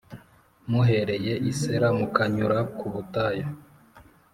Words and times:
muhereye 0.69 1.33
i 1.49 1.51
Sela 1.59 1.89
mukanyura 1.97 2.57
ku 2.77 2.85
butayu, 2.93 3.47